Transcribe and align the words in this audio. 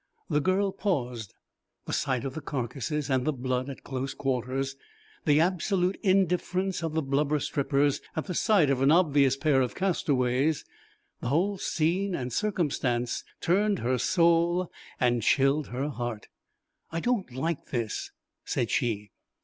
The 0.31 0.41
girl 0.41 0.71
paused. 0.71 1.35
The 1.85 1.93
sight 1.93 2.25
of 2.25 2.33
the 2.33 2.41
carcases 2.41 3.07
and 3.07 3.23
the 3.23 3.31
blood 3.31 3.69
at 3.69 3.83
close 3.83 4.15
quarters, 4.15 4.75
the 5.25 5.39
absolute 5.39 5.99
indifference 6.01 6.81
of 6.81 6.93
the 6.95 7.03
blubber 7.03 7.39
strippers 7.39 8.01
at 8.15 8.25
the 8.25 8.33
sight 8.33 8.71
of 8.71 8.81
an 8.81 8.89
obvious 8.91 9.37
pair 9.37 9.61
of 9.61 9.75
castaways, 9.75 10.65
the 11.19 11.27
whole 11.27 11.59
scene 11.59 12.15
and 12.15 12.33
circumstance 12.33 13.23
turned 13.41 13.77
her 13.77 13.99
soul 13.99 14.71
and 14.99 15.21
chilled 15.21 15.67
her 15.67 15.89
heart. 15.89 16.29
"I 16.91 16.99
don't 16.99 17.31
like 17.31 17.67
this," 17.67 18.09
said 18.43 18.71
she. 18.71 19.11